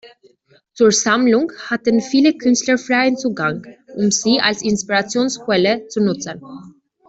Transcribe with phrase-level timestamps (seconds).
[0.73, 6.41] Zur Sammlung hatten viele Künstler freien Zugang, um sie als Inspirationsquelle zu nutzen.